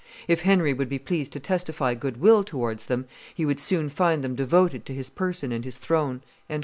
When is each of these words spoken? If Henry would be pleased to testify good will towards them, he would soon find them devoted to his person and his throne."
If 0.27 0.41
Henry 0.41 0.73
would 0.73 0.89
be 0.89 0.97
pleased 0.97 1.31
to 1.33 1.39
testify 1.39 1.93
good 1.93 2.17
will 2.17 2.43
towards 2.43 2.87
them, 2.87 3.05
he 3.35 3.45
would 3.45 3.59
soon 3.59 3.87
find 3.89 4.23
them 4.23 4.33
devoted 4.33 4.83
to 4.87 4.95
his 4.95 5.11
person 5.11 5.51
and 5.51 5.63
his 5.63 5.77
throne." 5.77 6.23